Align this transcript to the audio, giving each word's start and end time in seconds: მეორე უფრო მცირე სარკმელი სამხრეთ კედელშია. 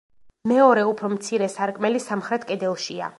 მეორე 0.51 0.85
უფრო 0.93 1.11
მცირე 1.17 1.51
სარკმელი 1.57 2.03
სამხრეთ 2.09 2.51
კედელშია. 2.53 3.09